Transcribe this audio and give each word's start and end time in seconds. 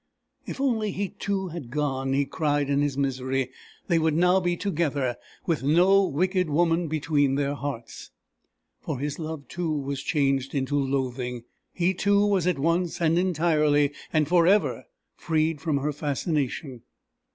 If 0.47 0.59
only 0.59 0.89
he 0.91 1.09
too 1.09 1.49
had 1.49 1.69
gone, 1.69 2.13
he 2.13 2.25
cried 2.25 2.71
in 2.71 2.81
his 2.81 2.97
misery, 2.97 3.51
they 3.85 3.99
would 3.99 4.15
now 4.15 4.39
be 4.39 4.57
together, 4.57 5.15
with 5.45 5.61
no 5.61 6.03
wicked 6.07 6.49
woman 6.49 6.87
between 6.87 7.35
their 7.35 7.53
hearts! 7.53 8.09
For 8.79 8.97
his 8.97 9.19
love 9.19 9.47
too 9.47 9.69
was 9.77 10.01
changed 10.01 10.55
into 10.55 10.75
loathing. 10.75 11.43
He 11.71 11.93
too 11.93 12.25
was 12.25 12.47
at 12.47 12.57
once, 12.57 12.99
and 12.99 13.19
entirely, 13.19 13.93
and 14.11 14.27
for 14.27 14.47
ever 14.47 14.85
freed 15.17 15.61
from 15.61 15.77
her 15.77 15.93
fascination. 15.93 16.81